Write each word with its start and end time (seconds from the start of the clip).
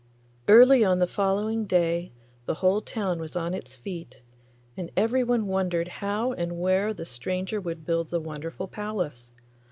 Early 0.47 0.83
on 0.83 0.97
the 0.97 1.05
following 1.05 1.65
day 1.65 2.11
the 2.47 2.55
whole 2.55 2.81
town 2.81 3.19
was 3.19 3.35
on 3.35 3.53
its 3.53 3.75
feet, 3.75 4.23
and 4.75 4.89
everyone 4.97 5.45
wondered 5.45 5.87
how 5.89 6.31
and 6.33 6.57
where 6.59 6.91
the 6.91 7.05
stranger 7.05 7.61
would 7.61 7.85
build 7.85 8.09
the 8.09 8.19
wonderful 8.19 8.67
palace. 8.67 9.29